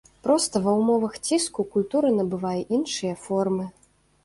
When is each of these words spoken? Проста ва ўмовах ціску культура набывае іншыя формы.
Проста 0.27 0.61
ва 0.67 0.71
ўмовах 0.79 1.13
ціску 1.27 1.67
культура 1.77 2.11
набывае 2.17 2.57
іншыя 2.81 3.13
формы. 3.29 3.71